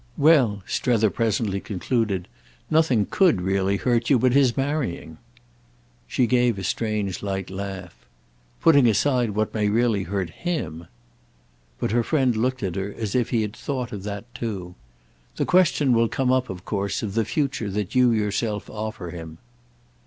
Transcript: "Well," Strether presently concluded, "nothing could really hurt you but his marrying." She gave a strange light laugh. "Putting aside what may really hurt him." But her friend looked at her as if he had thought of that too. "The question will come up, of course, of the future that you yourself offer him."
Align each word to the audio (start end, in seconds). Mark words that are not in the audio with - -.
"Well," 0.17 0.63
Strether 0.65 1.11
presently 1.11 1.59
concluded, 1.59 2.27
"nothing 2.71 3.05
could 3.05 3.39
really 3.39 3.77
hurt 3.77 4.09
you 4.09 4.17
but 4.17 4.33
his 4.33 4.57
marrying." 4.57 5.19
She 6.07 6.25
gave 6.25 6.57
a 6.57 6.63
strange 6.63 7.21
light 7.21 7.51
laugh. 7.51 7.95
"Putting 8.61 8.87
aside 8.87 9.29
what 9.35 9.53
may 9.53 9.69
really 9.69 10.01
hurt 10.01 10.31
him." 10.31 10.87
But 11.77 11.91
her 11.91 12.01
friend 12.01 12.35
looked 12.35 12.63
at 12.63 12.73
her 12.73 12.91
as 12.97 13.13
if 13.13 13.29
he 13.29 13.43
had 13.43 13.55
thought 13.55 13.91
of 13.91 14.01
that 14.01 14.25
too. 14.33 14.73
"The 15.35 15.45
question 15.45 15.93
will 15.93 16.09
come 16.09 16.31
up, 16.31 16.49
of 16.49 16.65
course, 16.65 17.03
of 17.03 17.13
the 17.13 17.23
future 17.23 17.69
that 17.69 17.93
you 17.93 18.09
yourself 18.09 18.71
offer 18.71 19.11
him." 19.11 19.37